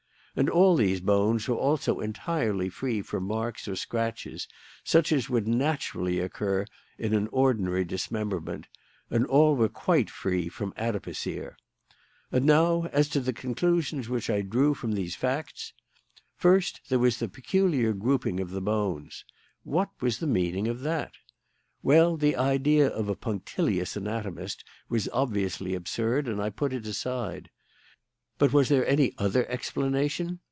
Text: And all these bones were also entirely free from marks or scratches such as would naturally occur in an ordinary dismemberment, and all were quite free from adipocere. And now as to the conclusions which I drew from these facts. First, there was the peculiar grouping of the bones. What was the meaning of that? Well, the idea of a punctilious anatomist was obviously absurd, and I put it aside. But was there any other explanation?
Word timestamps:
And 0.33 0.49
all 0.49 0.77
these 0.77 1.01
bones 1.01 1.45
were 1.49 1.57
also 1.57 1.99
entirely 1.99 2.69
free 2.69 3.01
from 3.01 3.25
marks 3.25 3.67
or 3.67 3.75
scratches 3.75 4.47
such 4.81 5.11
as 5.11 5.29
would 5.29 5.45
naturally 5.45 6.19
occur 6.21 6.65
in 6.97 7.13
an 7.13 7.27
ordinary 7.33 7.83
dismemberment, 7.83 8.67
and 9.09 9.25
all 9.27 9.57
were 9.57 9.67
quite 9.67 10.09
free 10.09 10.47
from 10.47 10.73
adipocere. 10.77 11.55
And 12.31 12.45
now 12.45 12.85
as 12.93 13.09
to 13.09 13.19
the 13.19 13.33
conclusions 13.33 14.07
which 14.07 14.29
I 14.29 14.41
drew 14.41 14.73
from 14.73 14.93
these 14.93 15.17
facts. 15.17 15.73
First, 16.37 16.79
there 16.87 16.97
was 16.97 17.17
the 17.19 17.27
peculiar 17.27 17.91
grouping 17.91 18.39
of 18.39 18.51
the 18.51 18.61
bones. 18.61 19.25
What 19.63 19.89
was 20.01 20.19
the 20.19 20.27
meaning 20.27 20.69
of 20.69 20.79
that? 20.79 21.11
Well, 21.83 22.15
the 22.15 22.37
idea 22.37 22.87
of 22.87 23.09
a 23.09 23.17
punctilious 23.17 23.97
anatomist 23.97 24.63
was 24.87 25.09
obviously 25.11 25.75
absurd, 25.75 26.29
and 26.29 26.41
I 26.41 26.51
put 26.51 26.71
it 26.71 26.87
aside. 26.87 27.49
But 28.37 28.53
was 28.53 28.69
there 28.69 28.87
any 28.87 29.13
other 29.19 29.45
explanation? 29.51 30.39